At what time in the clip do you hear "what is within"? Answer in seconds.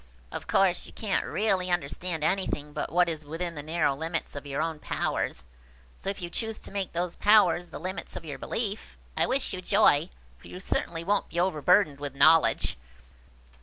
2.91-3.53